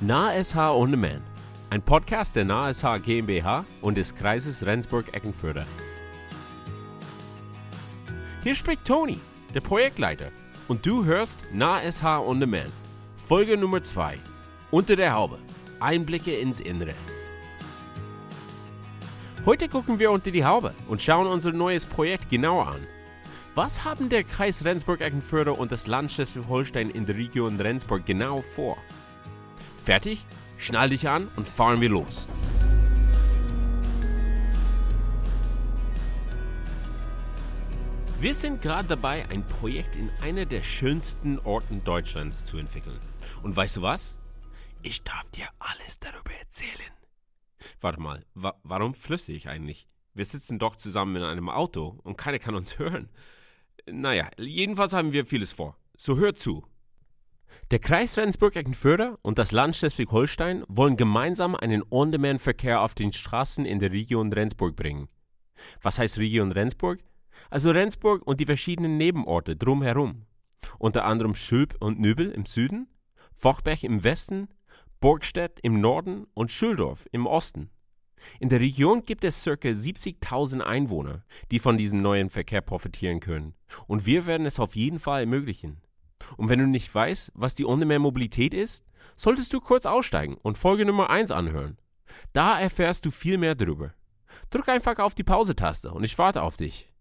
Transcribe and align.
NahSH 0.00 0.54
On 0.54 0.92
Demand, 0.92 1.22
ein 1.70 1.82
Podcast 1.82 2.36
der 2.36 2.44
NahSH 2.44 3.00
GmbH 3.04 3.64
und 3.80 3.98
des 3.98 4.14
Kreises 4.14 4.64
Rendsburg-Eckenförde. 4.64 5.66
Hier 8.44 8.54
spricht 8.54 8.84
Toni, 8.84 9.18
der 9.54 9.60
Projektleiter, 9.60 10.30
und 10.68 10.86
du 10.86 11.04
hörst 11.04 11.40
NahSH 11.52 12.04
On 12.04 12.38
Demand, 12.38 12.70
Folge 13.26 13.56
Nummer 13.56 13.82
2, 13.82 14.16
Unter 14.70 14.94
der 14.94 15.14
Haube, 15.14 15.40
Einblicke 15.80 16.38
ins 16.38 16.60
Innere. 16.60 16.94
Heute 19.44 19.68
gucken 19.68 19.98
wir 19.98 20.12
unter 20.12 20.30
die 20.30 20.44
Haube 20.44 20.74
und 20.86 21.02
schauen 21.02 21.26
unser 21.26 21.50
neues 21.50 21.86
Projekt 21.86 22.30
genauer 22.30 22.68
an. 22.68 22.86
Was 23.56 23.84
haben 23.84 24.08
der 24.08 24.22
Kreis 24.22 24.64
Rendsburg-Eckenförde 24.64 25.54
und 25.54 25.72
das 25.72 25.88
Land 25.88 26.12
Schleswig-Holstein 26.12 26.90
in 26.90 27.04
der 27.04 27.16
Region 27.16 27.60
Rendsburg 27.60 28.06
genau 28.06 28.42
vor? 28.42 28.76
Fertig? 29.88 30.26
Schnall 30.58 30.90
dich 30.90 31.08
an 31.08 31.28
und 31.36 31.48
fahren 31.48 31.80
wir 31.80 31.88
los. 31.88 32.28
Wir 38.20 38.34
sind 38.34 38.60
gerade 38.60 38.86
dabei, 38.86 39.26
ein 39.30 39.46
Projekt 39.46 39.96
in 39.96 40.10
einer 40.20 40.44
der 40.44 40.62
schönsten 40.62 41.38
Orten 41.38 41.82
Deutschlands 41.84 42.44
zu 42.44 42.58
entwickeln. 42.58 42.98
Und 43.42 43.56
weißt 43.56 43.78
du 43.78 43.80
was? 43.80 44.18
Ich 44.82 45.04
darf 45.04 45.30
dir 45.30 45.48
alles 45.58 45.98
darüber 45.98 46.34
erzählen. 46.38 46.92
Warte 47.80 47.98
mal, 47.98 48.26
wa 48.34 48.60
warum 48.64 48.92
flüsse 48.92 49.32
ich 49.32 49.48
eigentlich? 49.48 49.88
Wir 50.12 50.26
sitzen 50.26 50.58
doch 50.58 50.76
zusammen 50.76 51.16
in 51.16 51.22
einem 51.22 51.48
Auto 51.48 51.98
und 52.04 52.18
keiner 52.18 52.38
kann 52.38 52.54
uns 52.54 52.78
hören. 52.78 53.08
Naja, 53.86 54.28
jedenfalls 54.36 54.92
haben 54.92 55.14
wir 55.14 55.24
vieles 55.24 55.54
vor. 55.54 55.78
So 55.96 56.18
hör 56.18 56.34
zu. 56.34 56.66
Der 57.70 57.78
Kreis 57.78 58.16
Rendsburg-Eckenförde 58.16 59.18
und 59.22 59.38
das 59.38 59.52
Land 59.52 59.76
Schleswig-Holstein 59.76 60.64
wollen 60.68 60.96
gemeinsam 60.96 61.54
einen 61.54 61.82
On-Demand-Verkehr 61.90 62.80
auf 62.80 62.94
den 62.94 63.12
Straßen 63.12 63.64
in 63.64 63.78
der 63.78 63.92
Region 63.92 64.32
Rendsburg 64.32 64.74
bringen. 64.74 65.08
Was 65.82 65.98
heißt 65.98 66.18
Region 66.18 66.52
Rendsburg? 66.52 67.00
Also 67.50 67.70
Rendsburg 67.70 68.26
und 68.26 68.40
die 68.40 68.46
verschiedenen 68.46 68.96
Nebenorte 68.96 69.56
drumherum. 69.56 70.26
Unter 70.78 71.04
anderem 71.04 71.34
Schülp 71.34 71.76
und 71.80 72.00
Nübel 72.00 72.30
im 72.30 72.46
Süden, 72.46 72.88
Fochbech 73.36 73.84
im 73.84 74.02
Westen, 74.02 74.48
Burgstedt 75.00 75.60
im 75.62 75.80
Norden 75.80 76.26
und 76.34 76.50
Schüldorf 76.50 77.06
im 77.12 77.26
Osten. 77.26 77.70
In 78.40 78.48
der 78.48 78.60
Region 78.60 79.02
gibt 79.02 79.24
es 79.24 79.44
ca. 79.44 79.50
70.000 79.50 80.60
Einwohner, 80.60 81.24
die 81.50 81.60
von 81.60 81.78
diesem 81.78 82.02
neuen 82.02 82.30
Verkehr 82.30 82.60
profitieren 82.62 83.20
können. 83.20 83.54
Und 83.86 84.06
wir 84.06 84.26
werden 84.26 84.46
es 84.46 84.58
auf 84.58 84.74
jeden 84.74 84.98
Fall 84.98 85.20
ermöglichen. 85.20 85.80
Und 86.36 86.48
wenn 86.48 86.58
du 86.58 86.66
nicht 86.66 86.94
weißt, 86.94 87.32
was 87.34 87.54
die 87.54 87.66
On-Demand-Mobilität 87.66 88.54
ist, 88.54 88.84
solltest 89.16 89.52
du 89.52 89.60
kurz 89.60 89.86
aussteigen 89.86 90.36
und 90.42 90.58
Folge 90.58 90.84
Nummer 90.84 91.10
1 91.10 91.30
anhören. 91.30 91.78
Da 92.32 92.58
erfährst 92.58 93.04
du 93.04 93.10
viel 93.10 93.38
mehr 93.38 93.54
darüber. 93.54 93.92
Drück 94.50 94.68
einfach 94.68 94.98
auf 94.98 95.14
die 95.14 95.24
Pause-Taste 95.24 95.92
und 95.92 96.04
ich 96.04 96.18
warte 96.18 96.42
auf 96.42 96.56
dich. 96.56 96.92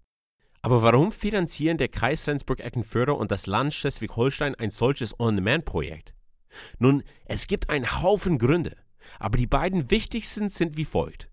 Aber 0.61 0.81
warum 0.83 1.11
finanzieren 1.11 1.77
der 1.77 1.87
Kreis 1.87 2.27
Rendsburg-Eckenförde 2.27 3.13
und 3.13 3.31
das 3.31 3.45
Land 3.45 3.73
Schleswig-Holstein 3.73 4.55
ein 4.55 4.71
solches 4.71 5.19
On-Demand-Projekt? 5.19 6.13
Nun, 6.79 7.03
es 7.25 7.47
gibt 7.47 7.69
einen 7.69 8.01
Haufen 8.01 8.37
Gründe, 8.37 8.75
aber 9.19 9.37
die 9.37 9.47
beiden 9.47 9.91
wichtigsten 9.91 10.49
sind 10.49 10.77
wie 10.77 10.85
folgt. 10.85 11.29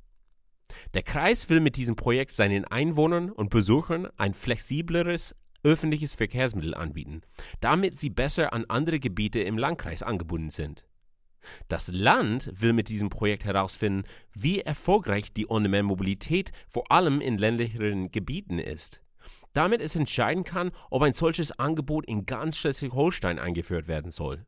Der 0.93 1.03
Kreis 1.03 1.49
will 1.49 1.61
mit 1.61 1.77
diesem 1.77 1.97
Projekt 1.97 2.33
seinen 2.33 2.65
Einwohnern 2.65 3.31
und 3.31 3.51
Besuchern 3.51 4.09
ein 4.17 4.35
flexibleres 4.35 5.35
öffentliches 5.65 6.15
Verkehrsmittel 6.15 6.75
anbieten, 6.75 7.23
damit 7.61 7.99
sie 7.99 8.11
besser 8.11 8.53
an 8.53 8.65
andere 8.69 9.01
Gebiete 9.01 9.41
im 9.41 9.59
Landkreis 9.59 10.03
angebunden 10.03 10.51
sind. 10.51 10.87
Das 11.69 11.89
Land 11.89 12.51
will 12.55 12.73
mit 12.73 12.89
diesem 12.89 13.11
Projekt 13.11 13.45
herausfinden, 13.45 14.05
wie 14.33 14.61
erfolgreich 14.61 15.33
die 15.33 15.51
On-Demand-Mobilität 15.51 16.53
vor 16.69 16.91
allem 16.91 17.21
in 17.21 17.39
ländlicheren 17.39 18.11
Gebieten 18.11 18.59
ist, 18.59 19.03
damit 19.53 19.81
es 19.81 19.97
entscheiden 19.97 20.45
kann, 20.45 20.71
ob 20.91 21.03
ein 21.03 21.15
solches 21.15 21.53
Angebot 21.53 22.07
in 22.07 22.27
ganz 22.27 22.57
Schleswig-Holstein 22.57 23.39
eingeführt 23.39 23.89
werden 23.89 24.11
soll. 24.11 24.47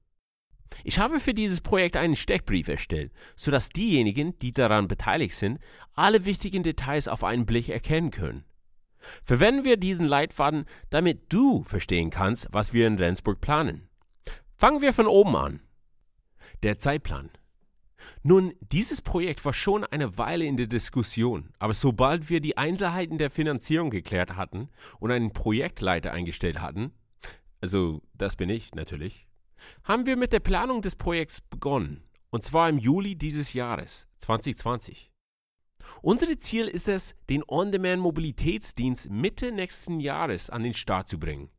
Ich 0.84 0.98
habe 0.98 1.20
für 1.20 1.34
dieses 1.34 1.60
Projekt 1.60 1.96
einen 1.96 2.16
Steckbrief 2.16 2.68
erstellt, 2.68 3.12
sodass 3.36 3.68
diejenigen, 3.68 4.38
die 4.40 4.52
daran 4.52 4.88
beteiligt 4.88 5.36
sind, 5.36 5.60
alle 5.94 6.24
wichtigen 6.24 6.62
Details 6.62 7.08
auf 7.08 7.22
einen 7.24 7.46
Blick 7.46 7.68
erkennen 7.68 8.10
können. 8.10 8.44
Verwenden 9.22 9.64
wir 9.64 9.76
diesen 9.76 10.06
Leitfaden, 10.06 10.64
damit 10.90 11.32
du 11.32 11.62
verstehen 11.64 12.10
kannst, 12.10 12.48
was 12.50 12.72
wir 12.72 12.86
in 12.86 12.96
Rendsburg 12.96 13.40
planen. 13.40 13.88
Fangen 14.56 14.80
wir 14.80 14.92
von 14.92 15.06
oben 15.06 15.36
an. 15.36 15.60
Der 16.62 16.78
Zeitplan. 16.78 17.30
Nun, 18.22 18.52
dieses 18.72 19.02
Projekt 19.02 19.44
war 19.44 19.54
schon 19.54 19.84
eine 19.84 20.18
Weile 20.18 20.44
in 20.44 20.56
der 20.56 20.66
Diskussion, 20.66 21.50
aber 21.58 21.74
sobald 21.74 22.28
wir 22.28 22.40
die 22.40 22.56
Einzelheiten 22.56 23.18
der 23.18 23.30
Finanzierung 23.30 23.90
geklärt 23.90 24.36
hatten 24.36 24.68
und 24.98 25.10
einen 25.10 25.32
Projektleiter 25.32 26.12
eingestellt 26.12 26.60
hatten, 26.60 26.92
also 27.60 28.02
das 28.14 28.36
bin 28.36 28.50
ich 28.50 28.74
natürlich, 28.74 29.26
haben 29.84 30.06
wir 30.06 30.16
mit 30.16 30.32
der 30.32 30.40
Planung 30.40 30.82
des 30.82 30.96
Projekts 30.96 31.40
begonnen, 31.40 32.04
und 32.30 32.44
zwar 32.44 32.68
im 32.68 32.78
Juli 32.78 33.16
dieses 33.16 33.54
Jahres 33.54 34.08
2020. 34.18 35.10
Unser 36.02 36.38
Ziel 36.38 36.68
ist 36.68 36.88
es, 36.88 37.14
den 37.28 37.42
On-Demand-Mobilitätsdienst 37.46 39.10
Mitte 39.10 39.52
nächsten 39.52 40.00
Jahres 40.00 40.50
an 40.50 40.62
den 40.62 40.74
Start 40.74 41.08
zu 41.08 41.18
bringen. 41.18 41.50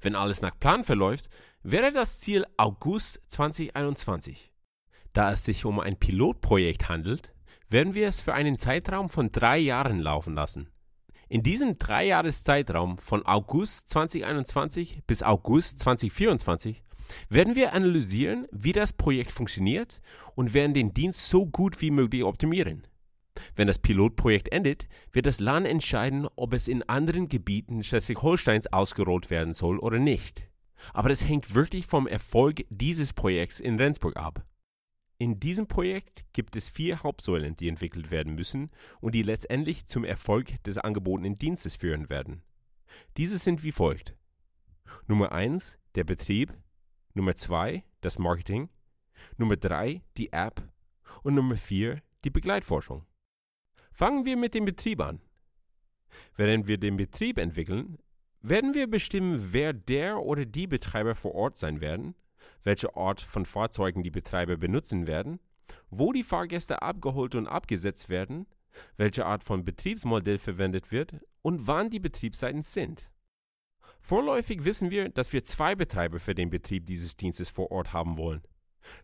Wenn 0.00 0.14
alles 0.14 0.42
nach 0.42 0.58
Plan 0.58 0.84
verläuft, 0.84 1.28
wäre 1.62 1.92
das 1.92 2.20
Ziel 2.20 2.44
August 2.56 3.20
2021. 3.28 4.52
Da 5.12 5.32
es 5.32 5.44
sich 5.44 5.64
um 5.64 5.80
ein 5.80 5.98
Pilotprojekt 5.98 6.88
handelt, 6.88 7.32
werden 7.68 7.94
wir 7.94 8.08
es 8.08 8.22
für 8.22 8.34
einen 8.34 8.58
Zeitraum 8.58 9.08
von 9.08 9.30
drei 9.30 9.58
Jahren 9.58 10.00
laufen 10.00 10.34
lassen. 10.34 10.70
In 11.28 11.42
diesem 11.42 11.78
Dreijahreszeitraum 11.78 12.96
von 12.98 13.24
August 13.26 13.90
2021 13.90 15.02
bis 15.06 15.22
August 15.22 15.78
2024 15.80 16.82
werden 17.28 17.54
wir 17.54 17.74
analysieren, 17.74 18.46
wie 18.50 18.72
das 18.72 18.94
Projekt 18.94 19.30
funktioniert 19.30 20.00
und 20.34 20.54
werden 20.54 20.72
den 20.72 20.94
Dienst 20.94 21.28
so 21.28 21.46
gut 21.46 21.80
wie 21.80 21.90
möglich 21.90 22.24
optimieren. 22.24 22.86
Wenn 23.56 23.66
das 23.66 23.78
Pilotprojekt 23.78 24.50
endet, 24.52 24.86
wird 25.12 25.26
das 25.26 25.40
Land 25.40 25.66
entscheiden, 25.66 26.26
ob 26.36 26.54
es 26.54 26.68
in 26.68 26.82
anderen 26.84 27.28
Gebieten 27.28 27.82
Schleswig-Holsteins 27.82 28.72
ausgerollt 28.72 29.30
werden 29.30 29.52
soll 29.52 29.78
oder 29.78 29.98
nicht. 29.98 30.48
Aber 30.92 31.08
das 31.08 31.28
hängt 31.28 31.54
wirklich 31.54 31.86
vom 31.86 32.06
Erfolg 32.06 32.64
dieses 32.70 33.12
Projekts 33.12 33.60
in 33.60 33.76
Rendsburg 33.76 34.16
ab. 34.16 34.44
In 35.20 35.40
diesem 35.40 35.66
Projekt 35.66 36.26
gibt 36.32 36.54
es 36.54 36.68
vier 36.68 37.02
Hauptsäulen, 37.02 37.56
die 37.56 37.68
entwickelt 37.68 38.12
werden 38.12 38.36
müssen 38.36 38.70
und 39.00 39.16
die 39.16 39.22
letztendlich 39.22 39.86
zum 39.86 40.04
Erfolg 40.04 40.62
des 40.62 40.78
angebotenen 40.78 41.34
Dienstes 41.34 41.74
führen 41.74 42.08
werden. 42.08 42.42
Diese 43.16 43.38
sind 43.38 43.64
wie 43.64 43.72
folgt. 43.72 44.14
Nummer 45.08 45.32
1 45.32 45.78
der 45.96 46.04
Betrieb, 46.04 46.56
Nummer 47.14 47.34
2 47.34 47.82
das 48.00 48.20
Marketing, 48.20 48.68
Nummer 49.36 49.56
3 49.56 50.02
die 50.16 50.32
App 50.32 50.62
und 51.24 51.34
Nummer 51.34 51.56
4 51.56 52.00
die 52.24 52.30
Begleitforschung. 52.30 53.04
Fangen 53.98 54.24
wir 54.26 54.36
mit 54.36 54.54
dem 54.54 54.64
Betrieb 54.64 55.00
an. 55.00 55.20
Während 56.36 56.68
wir 56.68 56.78
den 56.78 56.96
Betrieb 56.96 57.36
entwickeln, 57.36 57.98
werden 58.40 58.72
wir 58.72 58.88
bestimmen, 58.88 59.48
wer 59.52 59.72
der 59.72 60.20
oder 60.22 60.46
die 60.46 60.68
Betreiber 60.68 61.16
vor 61.16 61.34
Ort 61.34 61.58
sein 61.58 61.80
werden, 61.80 62.14
welche 62.62 62.94
Art 62.94 63.20
von 63.20 63.44
Fahrzeugen 63.44 64.04
die 64.04 64.12
Betreiber 64.12 64.56
benutzen 64.56 65.08
werden, 65.08 65.40
wo 65.90 66.12
die 66.12 66.22
Fahrgäste 66.22 66.80
abgeholt 66.80 67.34
und 67.34 67.48
abgesetzt 67.48 68.08
werden, 68.08 68.46
welche 68.96 69.26
Art 69.26 69.42
von 69.42 69.64
Betriebsmodell 69.64 70.38
verwendet 70.38 70.92
wird 70.92 71.14
und 71.42 71.66
wann 71.66 71.90
die 71.90 71.98
Betriebszeiten 71.98 72.62
sind. 72.62 73.10
Vorläufig 74.00 74.64
wissen 74.64 74.92
wir, 74.92 75.08
dass 75.08 75.32
wir 75.32 75.42
zwei 75.42 75.74
Betreiber 75.74 76.20
für 76.20 76.36
den 76.36 76.50
Betrieb 76.50 76.86
dieses 76.86 77.16
Dienstes 77.16 77.50
vor 77.50 77.72
Ort 77.72 77.92
haben 77.92 78.16
wollen 78.16 78.42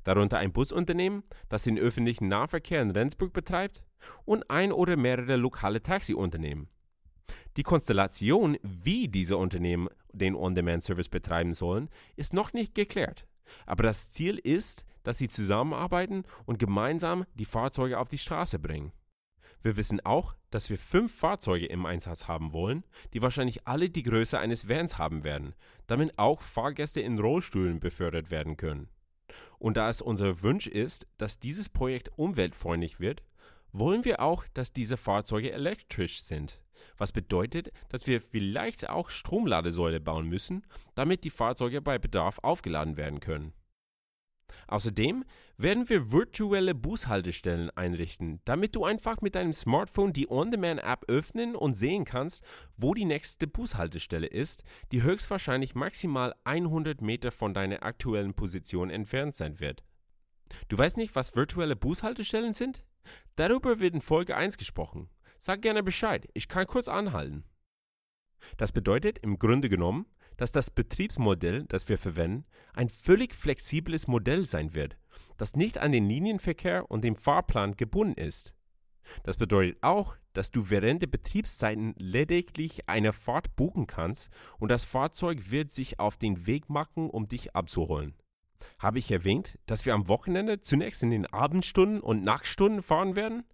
darunter 0.03 0.39
ein 0.39 0.53
Busunternehmen, 0.53 1.23
das 1.49 1.65
den 1.65 1.79
öffentlichen 1.79 2.29
Nahverkehr 2.29 2.83
in 2.83 2.91
Rendsburg 2.91 3.33
betreibt, 3.33 3.85
und 4.25 4.51
ein 4.51 4.73
oder 4.73 4.97
mehrere 4.97 5.37
lokale 5.37 5.83
Taxiunternehmen. 5.83 6.69
Die 7.57 7.63
Konstellation, 7.63 8.59
wie 8.63 9.09
diese 9.09 9.37
Unternehmen 9.37 9.89
den 10.13 10.35
On-Demand-Service 10.35 11.09
betreiben 11.09 11.55
sollen, 11.55 11.89
ist 12.17 12.35
noch 12.35 12.53
nicht 12.53 12.75
geklärt. 12.75 13.27
Aber 13.67 13.83
das 13.83 14.11
Ziel 14.11 14.39
ist, 14.39 14.85
dass 15.03 15.19
sie 15.19 15.29
zusammenarbeiten 15.29 16.25
und 16.47 16.59
gemeinsam 16.59 17.25
die 17.35 17.45
Fahrzeuge 17.45 17.99
auf 17.99 18.09
die 18.09 18.19
Straße 18.19 18.59
bringen. 18.59 18.93
Wir 19.63 19.77
wissen 19.77 20.05
auch, 20.05 20.35
dass 20.51 20.69
wir 20.69 20.77
fünf 20.77 21.15
Fahrzeuge 21.15 21.67
im 21.67 21.87
Einsatz 21.87 22.29
haben 22.29 22.53
wollen, 22.53 22.85
die 23.13 23.23
wahrscheinlich 23.23 23.67
alle 23.67 23.89
die 23.89 24.03
Größe 24.03 24.39
eines 24.39 24.69
Vans 24.69 24.99
haben 24.99 25.25
werden, 25.25 25.55
damit 25.87 26.19
auch 26.19 26.43
Fahrgäste 26.43 27.01
in 27.01 27.19
Rollstühlen 27.19 27.81
befördert 27.81 28.31
werden 28.31 28.57
können. 28.57 28.89
Und 29.59 29.77
da 29.77 29.89
es 29.89 30.01
unser 30.01 30.43
Wunsch 30.43 30.67
ist, 30.67 31.07
dass 31.19 31.41
dieses 31.41 31.69
Projekt 31.69 32.11
umweltfreundlich 32.17 33.01
wird, 33.01 33.23
wollen 33.73 34.05
wir 34.05 34.21
auch, 34.21 34.45
dass 34.55 34.73
diese 34.73 34.97
Fahrzeuge 34.97 35.53
elektrisch 35.53 36.23
sind. 36.23 36.61
Was 36.97 37.13
bedeutet, 37.13 37.73
dass 37.89 38.07
wir 38.07 38.21
vielleicht 38.21 38.89
auch 38.89 39.11
Stromladesäule 39.11 40.01
bauen 40.01 40.29
müssen, 40.29 40.65
damit 40.95 41.25
die 41.25 41.31
Fahrzeuge 41.31 41.81
bei 41.81 41.99
Bedarf 41.99 42.39
aufgeladen 42.43 42.97
werden 42.97 43.21
können. 43.21 43.53
Außerdem 44.67 45.25
werden 45.57 45.89
wir 45.89 46.13
virtuelle 46.13 46.75
Bushaltestellen 46.75 47.71
einrichten, 47.71 48.41
damit 48.45 48.75
du 48.75 48.85
einfach 48.85 49.21
mit 49.21 49.35
deinem 49.35 49.53
Smartphone 49.53 50.13
die 50.13 50.31
On-Demand-App 50.31 51.05
öffnen 51.09 51.55
und 51.55 51.75
sehen 51.75 52.05
kannst, 52.05 52.43
wo 52.77 52.95
die 52.95 53.05
nächste 53.05 53.47
Bushaltestelle 53.47 54.27
ist, 54.27 54.65
die 54.93 55.03
höchstwahrscheinlich 55.03 55.75
maximal 55.75 56.35
100 56.45 57.01
Meter 57.03 57.31
von 57.31 57.55
deiner 57.55 57.83
aktuellen 57.83 58.35
Position 58.35 58.91
entfernt 58.91 59.37
sein 59.37 59.61
wird. 59.61 59.85
Du 60.69 60.79
weißt 60.79 60.97
nicht, 60.97 61.15
was 61.15 61.37
virtuelle 61.37 61.77
Bushaltestellen 61.77 62.53
sind? 62.53 62.85
Darüber 63.37 63.81
wird 63.81 63.95
in 63.95 64.01
Folge 64.01 64.37
1 64.37 64.59
gesprochen. 64.59 65.09
Sag 65.39 65.63
gerne 65.63 65.83
Bescheid, 65.83 66.29
ich 66.35 66.49
kann 66.49 66.67
kurz 66.67 66.89
anhalten. 66.89 67.45
Das 68.57 68.73
bedeutet 68.73 69.19
im 69.19 69.39
Grunde 69.39 69.69
genommen, 69.69 70.07
dass 70.37 70.53
das 70.53 70.71
Betriebsmodell, 70.71 71.65
das 71.69 71.89
wir 71.89 71.99
verwenden, 71.99 72.45
ein 72.75 72.89
völlig 72.89 73.35
flexibles 73.35 74.09
Modell 74.09 74.47
sein 74.47 74.75
wird, 74.75 74.97
das 75.37 75.57
nicht 75.57 75.79
an 75.79 75.93
den 75.93 76.09
Linienverkehr 76.09 76.91
und 76.91 77.05
dem 77.05 77.17
Fahrplan 77.17 77.77
gebunden 77.77 78.21
ist. 78.21 78.55
Das 79.23 79.37
bedeutet 79.37 79.79
auch, 79.83 80.17
dass 80.33 80.51
du 80.51 80.71
während 80.71 81.03
der 81.03 81.07
Betriebszeiten 81.07 81.95
lediglich 81.99 82.89
eine 82.89 83.13
Fahrt 83.13 83.55
buchen 83.55 83.87
kannst 83.87 84.31
und 84.59 84.71
das 84.71 84.85
Fahrzeug 84.85 85.51
wird 85.51 85.71
sich 85.71 86.01
auf 86.01 86.17
den 86.17 86.47
Weg 86.47 86.69
machen, 86.71 87.11
um 87.11 87.29
dich 87.29 87.55
abzuholen. 87.55 88.15
Habe 88.79 88.99
ich 88.99 89.11
erwähnt, 89.11 89.59
dass 89.67 89.85
wir 89.87 89.95
am 89.95 90.09
Wochenende 90.09 90.61
zunächst 90.61 91.03
in 91.03 91.11
den 91.11 91.27
Abendstunden 91.27 92.01
und 92.01 92.25
Nachtstunden 92.25 92.83
fahren 92.83 93.15
werden? 93.15 93.45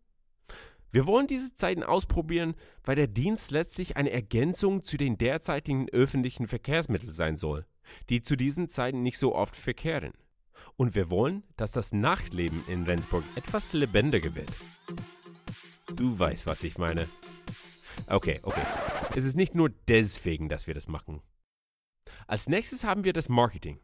Wir 0.90 1.06
wollen 1.06 1.28
diese 1.28 1.54
Zeiten 1.54 1.84
ausprobieren, 1.84 2.54
weil 2.84 2.96
der 2.96 3.06
Dienst 3.06 3.52
letztlich 3.52 3.96
eine 3.96 4.10
Ergänzung 4.10 4.82
zu 4.82 4.96
den 4.96 5.18
derzeitigen 5.18 5.88
öffentlichen 5.90 6.48
Verkehrsmitteln 6.48 7.12
sein 7.12 7.36
soll, 7.36 7.64
die 8.08 8.22
zu 8.22 8.36
diesen 8.36 8.68
Zeiten 8.68 9.02
nicht 9.02 9.18
so 9.18 9.34
oft 9.34 9.54
verkehren. 9.54 10.12
Und 10.76 10.94
wir 10.94 11.08
wollen, 11.08 11.44
dass 11.56 11.72
das 11.72 11.92
Nachtleben 11.92 12.64
in 12.66 12.84
Rendsburg 12.84 13.24
etwas 13.36 13.72
lebendiger 13.72 14.34
wird. 14.34 14.50
Du 15.94 16.18
weißt, 16.18 16.46
was 16.46 16.64
ich 16.64 16.76
meine. 16.76 17.08
Okay, 18.06 18.40
okay. 18.42 18.62
Es 19.14 19.24
ist 19.24 19.36
nicht 19.36 19.54
nur 19.54 19.70
deswegen, 19.88 20.48
dass 20.48 20.66
wir 20.66 20.74
das 20.74 20.88
machen. 20.88 21.22
Als 22.26 22.48
nächstes 22.48 22.84
haben 22.84 23.04
wir 23.04 23.12
das 23.12 23.28
Marketing. 23.28 23.78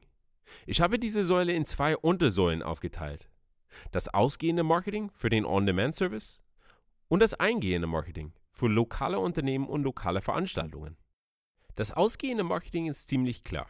Ich 0.66 0.80
habe 0.80 0.98
diese 0.98 1.24
Säule 1.24 1.52
in 1.52 1.64
zwei 1.64 1.96
Untersäulen 1.96 2.62
aufgeteilt. 2.62 3.28
Das 3.92 4.08
ausgehende 4.08 4.62
Marketing 4.62 5.10
für 5.12 5.30
den 5.30 5.44
On-Demand-Service 5.44 6.42
und 7.08 7.20
das 7.20 7.34
eingehende 7.34 7.86
Marketing 7.86 8.32
für 8.50 8.68
lokale 8.68 9.18
Unternehmen 9.18 9.66
und 9.66 9.82
lokale 9.82 10.22
Veranstaltungen. 10.22 10.96
Das 11.74 11.92
ausgehende 11.92 12.44
Marketing 12.44 12.86
ist 12.86 13.08
ziemlich 13.08 13.44
klar. 13.44 13.68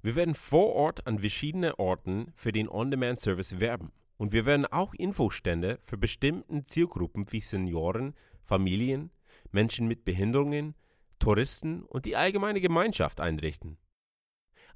Wir 0.00 0.16
werden 0.16 0.34
vor 0.34 0.74
Ort 0.74 1.06
an 1.06 1.18
verschiedenen 1.18 1.72
Orten 1.72 2.32
für 2.34 2.52
den 2.52 2.68
On-Demand-Service 2.68 3.60
werben 3.60 3.92
und 4.16 4.32
wir 4.32 4.46
werden 4.46 4.66
auch 4.66 4.94
Infostände 4.94 5.78
für 5.80 5.98
bestimmte 5.98 6.64
Zielgruppen 6.64 7.30
wie 7.30 7.40
Senioren, 7.40 8.14
Familien, 8.42 9.10
Menschen 9.50 9.86
mit 9.86 10.04
Behinderungen, 10.04 10.74
Touristen 11.18 11.82
und 11.84 12.04
die 12.04 12.16
allgemeine 12.16 12.60
Gemeinschaft 12.60 13.20
einrichten. 13.20 13.78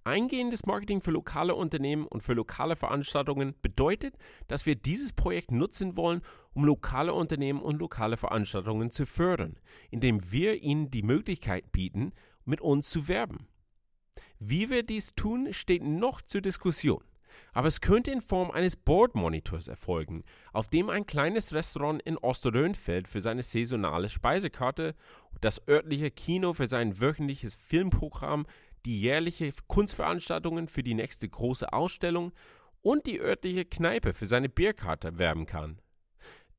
Eingehendes 0.07 0.67
Marketing 0.67 1.01
für 1.01 1.11
lokale 1.11 1.57
Unternehmen 1.57 2.07
und 2.07 2.23
für 2.23 2.35
lokale 2.35 2.77
Veranstaltungen 2.77 3.57
bedeutet, 3.61 4.15
dass 4.47 4.65
wir 4.65 4.77
dieses 4.77 5.13
Projekt 5.13 5.51
nutzen 5.51 5.97
wollen, 5.97 6.23
um 6.55 6.65
lokale 6.65 7.13
Unternehmen 7.13 7.61
und 7.61 7.81
lokale 7.81 8.17
Veranstaltungen 8.17 8.93
zu 8.93 9.05
fördern, 9.05 9.59
indem 9.91 10.31
wir 10.31 10.63
ihnen 10.63 10.93
die 10.93 11.03
Möglichkeit 11.03 11.73
bieten, 11.73 12.13
mit 12.45 12.61
uns 12.61 12.89
zu 12.89 13.09
werben. 13.09 13.49
Wie 14.39 14.71
wir 14.71 14.85
dies 14.85 15.17
tun, 15.17 15.53
steht 15.53 15.83
noch 15.83 16.23
zur 16.23 16.41
Diskussion. 16.41 17.03
Aber 17.53 17.69
es 17.69 17.81
könnte 17.81 18.11
in 18.11 18.21
Form 18.21 18.51
eines 18.51 18.77
Board-Monitors 18.77 19.69
erfolgen, 19.69 20.23
auf 20.53 20.69
dem 20.69 20.89
ein 20.89 21.07
kleines 21.07 21.53
Restaurant 21.53 22.01
in 22.03 22.17
Osterrönfeld 22.17 23.09
für 23.09 23.21
seine 23.21 23.43
saisonale 23.43 24.09
Speisekarte, 24.09 24.95
das 25.41 25.67
örtliche 25.69 26.11
Kino 26.11 26.53
für 26.53 26.67
sein 26.67 27.01
wöchentliches 27.01 27.57
Filmprogramm 27.57 28.47
die 28.87 29.01
jährliche 29.01 29.53
Kunstveranstaltungen 29.67 30.69
für 30.69 30.83
die 30.83 30.95
nächste 30.95 31.29
große 31.29 31.73
Ausstellung 31.73 32.33
und 32.83 33.07
die 33.07 33.21
örtliche 33.21 33.65
Kneipe 33.65 34.13
für 34.13 34.27
seine 34.27 34.49
Bierkarte 34.49 35.19
werben 35.19 35.45
kann. 35.45 35.81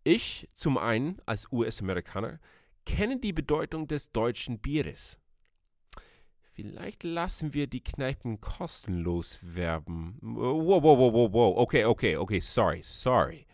Ich, 0.04 0.48
zum 0.54 0.78
einen 0.78 1.22
als 1.26 1.52
US-Amerikaner, 1.52 2.40
kenne 2.86 3.20
die 3.20 3.34
Bedeutung 3.34 3.88
des 3.88 4.12
deutschen 4.12 4.60
Bieres. 4.60 5.18
Vielleicht 6.54 7.04
lassen 7.04 7.54
wir 7.54 7.68
die 7.68 7.84
Kneipen 7.84 8.42
kostenlos 8.42 9.40
werben. 9.42 10.18
Wow, 10.22 10.84
wow, 10.84 10.98
wow, 10.98 11.14
wow, 11.14 11.34
wow. 11.34 11.58
Okay, 11.60 11.86
okay, 11.86 12.18
okay, 12.18 12.40
sorry, 12.40 12.82
sorry. 12.84 13.46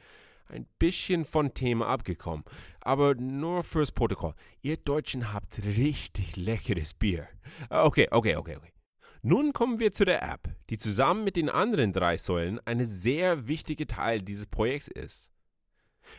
Ein 0.50 0.68
bisschen 0.78 1.25
von 1.25 1.54
Thema 1.54 1.88
abgekommen. 1.88 2.44
Aber 2.81 3.16
nur 3.16 3.63
fürs 3.63 3.92
Protokoll. 3.92 4.34
Ihr 4.62 4.78
Deutschen 4.78 5.34
habt 5.34 5.63
richtig 5.63 6.36
leckeres 6.36 6.94
Bier. 6.94 7.28
Okay, 7.69 8.07
okay, 8.12 8.36
okay, 8.36 8.57
okay. 8.57 8.74
Nun 9.22 9.54
kommen 9.54 9.80
wir 9.80 9.94
zu 9.94 10.04
der 10.04 10.22
App, 10.22 10.50
die 10.69 10.78
zusammen 10.78 11.24
mit 11.24 11.38
den 11.38 11.50
anderen 11.50 11.94
drei 11.94 12.18
Säulen 12.18 12.60
eine 12.66 12.86
sehr 12.86 13.48
wichtige 13.48 13.88
Teil 13.88 14.22
dieses 14.22 14.48
Projekts 14.48 14.90
ist. 14.90 15.31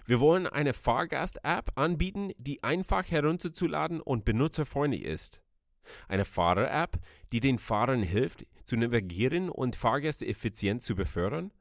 Wir 0.06 0.20
wollen 0.20 0.46
eine 0.46 0.72
Fahrgast-App 0.72 1.72
anbieten, 1.74 2.32
die 2.38 2.62
einfach 2.62 3.10
herunterzuladen 3.10 4.00
und 4.00 4.24
benutzerfreundlich 4.24 5.04
ist. 5.04 5.42
Eine 6.08 6.24
Fahrer-App, 6.24 6.98
die 7.30 7.40
den 7.40 7.58
Fahrern 7.58 8.02
hilft, 8.02 8.46
zu 8.64 8.76
navigieren 8.76 9.50
und 9.50 9.76
Fahrgäste 9.76 10.26
effizient 10.26 10.82
zu 10.82 10.94
befördern 10.94 11.52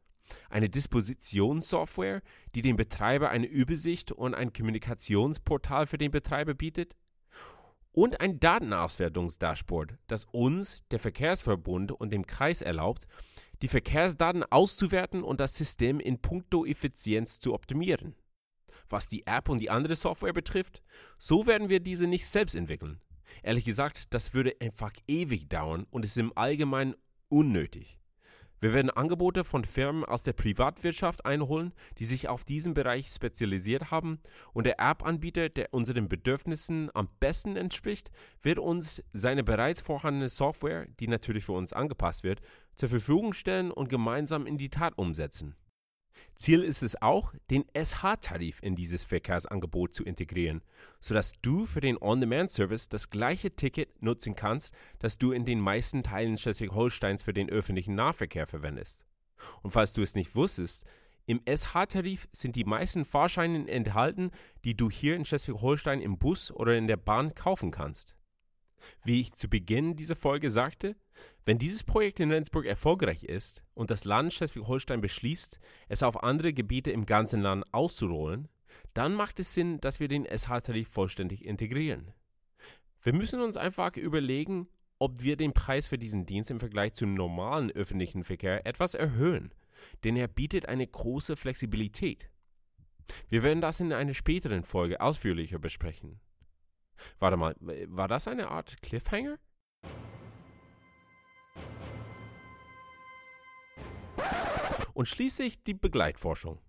eine 0.49 0.69
Dispositionssoftware, 0.69 2.21
die 2.55 2.61
dem 2.61 2.75
Betreiber 2.75 3.29
eine 3.29 3.47
Übersicht 3.47 4.11
und 4.11 4.33
ein 4.33 4.53
Kommunikationsportal 4.53 5.87
für 5.87 5.97
den 5.97 6.11
Betreiber 6.11 6.53
bietet 6.53 6.95
und 7.93 8.21
ein 8.21 8.39
Datenauswertungsdashboard, 8.39 9.97
das 10.07 10.25
uns, 10.25 10.83
der 10.91 10.99
Verkehrsverbund 10.99 11.91
und 11.91 12.11
dem 12.11 12.25
Kreis 12.25 12.61
erlaubt, 12.61 13.07
die 13.61 13.67
Verkehrsdaten 13.67 14.43
auszuwerten 14.43 15.23
und 15.23 15.39
das 15.39 15.55
System 15.55 15.99
in 15.99 16.19
puncto 16.19 16.65
Effizienz 16.65 17.39
zu 17.39 17.53
optimieren. 17.53 18.15
Was 18.89 19.07
die 19.07 19.25
App 19.27 19.47
und 19.47 19.59
die 19.59 19.69
andere 19.69 19.95
Software 19.95 20.33
betrifft, 20.33 20.81
so 21.17 21.45
werden 21.45 21.69
wir 21.69 21.79
diese 21.79 22.07
nicht 22.07 22.27
selbst 22.27 22.55
entwickeln. 22.55 22.99
Ehrlich 23.43 23.65
gesagt, 23.65 24.13
das 24.13 24.33
würde 24.33 24.55
einfach 24.59 24.91
ewig 25.07 25.47
dauern 25.49 25.85
und 25.89 26.03
ist 26.03 26.17
im 26.17 26.35
Allgemeinen 26.35 26.95
unnötig. 27.29 27.99
Wir 28.63 28.71
werden 28.71 28.92
Angebote 28.92 29.44
von 29.44 29.65
Firmen 29.65 30.06
aus 30.06 30.24
der 30.24 30.31
Privatwirtschaft 30.31 31.25
einholen, 31.25 31.74
die 31.99 32.06
sich 32.06 32.30
auf 32.30 32.45
diesen 32.45 32.73
Bereich 32.73 33.09
spezialisiert 33.09 33.92
haben 33.92 34.21
und 34.54 34.66
der 34.66 34.80
App-Anbieter, 34.80 35.49
der 35.49 35.73
unseren 35.73 36.07
Bedürfnissen 36.07 36.90
am 36.94 37.09
besten 37.19 37.57
entspricht, 37.57 38.09
wird 38.42 38.59
uns 38.59 39.04
seine 39.11 39.44
bereits 39.44 39.81
vorhandene 39.81 40.30
Software, 40.30 40.87
die 41.02 41.09
natürlich 41.09 41.44
für 41.44 41.52
uns 41.52 41.73
angepasst 41.73 42.23
wird, 42.23 42.40
zur 42.78 42.87
Verfügung 42.87 43.33
stellen 43.33 43.69
und 43.69 43.90
gemeinsam 43.90 44.47
in 44.47 44.57
die 44.57 44.69
Tat 44.69 44.97
umsetzen. 44.97 45.57
Ziel 46.35 46.63
ist 46.63 46.83
es 46.83 47.01
auch, 47.01 47.33
den 47.49 47.63
SH-Tarif 47.73 48.59
in 48.61 48.75
dieses 48.75 49.03
Verkehrsangebot 49.03 49.93
zu 49.93 50.03
integrieren, 50.03 50.61
sodass 50.99 51.33
du 51.41 51.65
für 51.65 51.81
den 51.81 51.97
On-Demand-Service 52.01 52.89
das 52.89 53.09
gleiche 53.09 53.55
Ticket 53.55 54.01
nutzen 54.01 54.35
kannst, 54.35 54.73
das 54.99 55.17
du 55.17 55.31
in 55.31 55.45
den 55.45 55.59
meisten 55.59 56.03
Teilen 56.03 56.37
Schleswig-Holsteins 56.37 57.23
für 57.23 57.33
den 57.33 57.49
öffentlichen 57.49 57.95
Nahverkehr 57.95 58.47
verwendest. 58.47 59.05
Und 59.61 59.71
falls 59.71 59.93
du 59.93 60.01
es 60.01 60.15
nicht 60.15 60.35
wusstest, 60.35 60.85
im 61.25 61.41
SH-Tarif 61.45 62.27
sind 62.33 62.57
die 62.57 62.65
meisten 62.65 63.05
Fahrscheine 63.05 63.69
enthalten, 63.69 64.31
die 64.65 64.75
du 64.75 64.89
hier 64.89 65.15
in 65.15 65.23
Schleswig-Holstein 65.23 66.01
im 66.01 66.17
Bus 66.17 66.51
oder 66.51 66.77
in 66.77 66.87
der 66.87 66.97
Bahn 66.97 67.33
kaufen 67.33 67.71
kannst. 67.71 68.15
Wie 69.04 69.21
ich 69.21 69.33
zu 69.33 69.49
Beginn 69.49 69.95
dieser 69.95 70.16
Folge 70.16 70.52
sagte, 70.52 70.95
wenn 71.45 71.59
dieses 71.59 71.83
Projekt 71.83 72.19
in 72.19 72.31
Rendsburg 72.31 72.66
erfolgreich 72.66 73.23
ist 73.23 73.63
und 73.73 73.92
das 73.92 74.06
Land 74.06 74.33
Schleswig-Holstein 74.33 75.02
beschließt, 75.02 75.59
es 75.90 76.04
auf 76.04 76.23
andere 76.23 76.54
Gebiete 76.54 76.92
im 76.92 77.06
ganzen 77.06 77.42
Land 77.42 77.66
auszurollen, 77.73 78.47
dann 78.94 79.13
macht 79.13 79.40
es 79.40 79.54
Sinn, 79.54 79.80
dass 79.81 79.99
wir 79.99 80.07
den 80.07 80.25
SH-Tarif 80.25 80.90
vollständig 80.90 81.45
integrieren. 81.45 82.13
Wir 83.02 83.13
müssen 83.13 83.42
uns 83.42 83.57
einfach 83.57 83.97
überlegen, 83.97 84.68
ob 84.99 85.21
wir 85.21 85.35
den 85.35 85.54
Preis 85.54 85.87
für 85.87 85.97
diesen 85.97 86.25
Dienst 86.25 86.49
im 86.49 86.59
Vergleich 86.59 86.94
zum 86.94 87.13
normalen 87.13 87.71
öffentlichen 87.71 88.23
Verkehr 88.23 88.66
etwas 88.66 88.94
erhöhen, 88.94 89.54
denn 90.04 90.16
er 90.16 90.30
bietet 90.30 90.68
eine 90.68 90.87
große 90.87 91.35
Flexibilität. 91.35 92.30
Wir 93.28 93.44
werden 93.44 93.59
das 93.59 93.81
in 93.81 93.92
einer 93.92 94.13
späteren 94.13 94.63
Folge 94.63 95.02
ausführlicher 95.02 95.59
besprechen. 95.59 96.21
Warte 97.19 97.38
mal, 97.38 97.56
war 97.59 98.07
das 98.07 98.28
eine 98.28 98.50
Art 98.50 98.81
Cliffhanger? 98.81 99.38
Und 104.94 105.07
schließlich 105.07 105.64
die 105.64 105.73
Begleitforschung. 105.73 106.59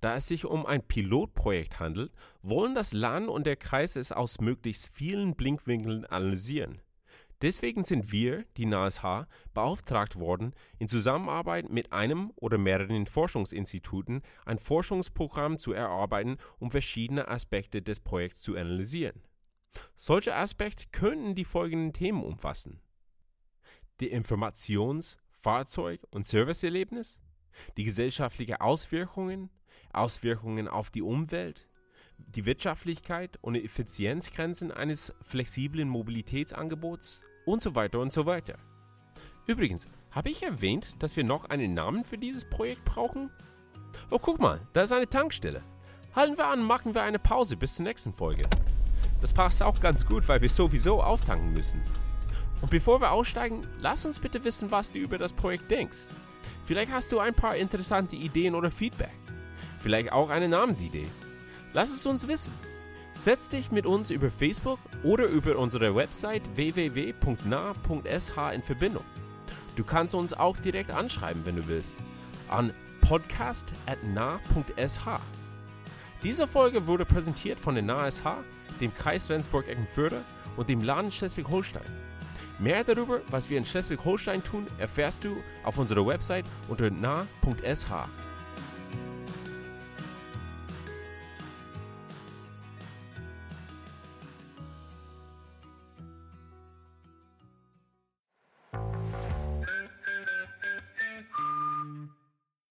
Da 0.00 0.16
es 0.16 0.28
sich 0.28 0.44
um 0.44 0.66
ein 0.66 0.86
Pilotprojekt 0.86 1.80
handelt, 1.80 2.12
wollen 2.42 2.74
das 2.74 2.92
Land 2.92 3.28
und 3.28 3.46
der 3.46 3.56
Kreis 3.56 3.96
es 3.96 4.12
aus 4.12 4.40
möglichst 4.40 4.94
vielen 4.94 5.34
Blinkwinkeln 5.34 6.04
analysieren. 6.04 6.80
Deswegen 7.42 7.84
sind 7.84 8.12
wir, 8.12 8.44
die 8.56 8.64
NASH, 8.64 9.26
beauftragt 9.52 10.16
worden, 10.16 10.54
in 10.78 10.88
Zusammenarbeit 10.88 11.68
mit 11.68 11.92
einem 11.92 12.32
oder 12.36 12.58
mehreren 12.58 13.06
Forschungsinstituten 13.06 14.22
ein 14.46 14.58
Forschungsprogramm 14.58 15.58
zu 15.58 15.72
erarbeiten, 15.72 16.38
um 16.58 16.70
verschiedene 16.70 17.28
Aspekte 17.28 17.82
des 17.82 18.00
Projekts 18.00 18.40
zu 18.40 18.56
analysieren. 18.56 19.20
Solche 19.96 20.34
Aspekte 20.34 20.86
könnten 20.92 21.34
die 21.34 21.44
folgenden 21.44 21.92
Themen 21.92 22.22
umfassen. 22.22 22.80
Die 24.00 24.10
Informations-, 24.10 25.18
Fahrzeug- 25.30 26.06
und 26.10 26.26
Serviceerlebnis, 26.26 27.20
die 27.76 27.84
gesellschaftlichen 27.84 28.56
Auswirkungen, 28.56 29.50
Auswirkungen 29.92 30.68
auf 30.68 30.90
die 30.90 31.02
Umwelt, 31.02 31.68
die 32.18 32.46
Wirtschaftlichkeit 32.46 33.38
und 33.40 33.56
Effizienzgrenzen 33.56 34.72
eines 34.72 35.12
flexiblen 35.22 35.88
Mobilitätsangebots 35.88 37.22
und 37.44 37.62
so 37.62 37.74
weiter 37.74 38.00
und 38.00 38.12
so 38.12 38.26
weiter. 38.26 38.58
Übrigens, 39.46 39.86
habe 40.10 40.30
ich 40.30 40.42
erwähnt, 40.42 40.94
dass 41.00 41.16
wir 41.16 41.24
noch 41.24 41.44
einen 41.46 41.74
Namen 41.74 42.04
für 42.04 42.18
dieses 42.18 42.48
Projekt 42.48 42.84
brauchen? 42.84 43.30
Oh, 44.10 44.18
guck 44.18 44.40
mal, 44.40 44.66
da 44.72 44.82
ist 44.82 44.92
eine 44.92 45.08
Tankstelle. 45.08 45.62
Halten 46.14 46.38
wir 46.38 46.46
an, 46.46 46.62
machen 46.62 46.94
wir 46.94 47.02
eine 47.02 47.18
Pause 47.18 47.56
bis 47.56 47.74
zur 47.74 47.84
nächsten 47.84 48.14
Folge. 48.14 48.44
Das 49.20 49.32
passt 49.32 49.62
auch 49.62 49.80
ganz 49.80 50.04
gut, 50.04 50.28
weil 50.28 50.40
wir 50.40 50.50
sowieso 50.50 51.02
auftanken 51.02 51.52
müssen. 51.52 51.80
Und 52.60 52.70
bevor 52.70 53.00
wir 53.00 53.12
aussteigen, 53.12 53.62
lass 53.80 54.06
uns 54.06 54.20
bitte 54.20 54.44
wissen, 54.44 54.70
was 54.70 54.90
du 54.90 54.98
über 54.98 55.18
das 55.18 55.32
Projekt 55.32 55.70
denkst. 55.70 56.06
Vielleicht 56.64 56.92
hast 56.92 57.12
du 57.12 57.18
ein 57.18 57.34
paar 57.34 57.56
interessante 57.56 58.16
Ideen 58.16 58.54
oder 58.54 58.70
Feedback. 58.70 59.10
Vielleicht 59.80 60.12
auch 60.12 60.30
eine 60.30 60.48
Namensidee. 60.48 61.06
Lass 61.74 61.92
es 61.92 62.06
uns 62.06 62.26
wissen. 62.26 62.52
Setz 63.14 63.48
dich 63.48 63.70
mit 63.70 63.86
uns 63.86 64.10
über 64.10 64.30
Facebook 64.30 64.78
oder 65.02 65.28
über 65.28 65.56
unsere 65.56 65.94
Website 65.94 66.42
www.na.sh 66.56 68.30
in 68.54 68.62
Verbindung. 68.62 69.04
Du 69.76 69.84
kannst 69.84 70.14
uns 70.14 70.32
auch 70.32 70.56
direkt 70.56 70.90
anschreiben, 70.90 71.44
wenn 71.44 71.56
du 71.56 71.68
willst, 71.68 71.94
an 72.48 72.72
podcast.na.sh. 73.02 73.80
Diese 76.22 76.46
Folge 76.46 76.86
wurde 76.86 77.04
präsentiert 77.04 77.60
von 77.60 77.74
der 77.74 77.84
NASH, 77.84 78.22
dem 78.80 78.94
Kreis 78.94 79.28
Rendsburg-Eckenförde 79.30 80.20
und 80.56 80.68
dem 80.68 80.80
Land 80.80 81.14
Schleswig-Holstein. 81.14 81.82
Mehr 82.58 82.84
darüber, 82.84 83.20
was 83.30 83.50
wir 83.50 83.58
in 83.58 83.64
Schleswig-Holstein 83.64 84.42
tun, 84.44 84.66
erfährst 84.78 85.24
du 85.24 85.36
auf 85.64 85.78
unserer 85.78 86.06
Website 86.06 86.44
unter 86.68 86.90
nah.sh. 86.90 87.86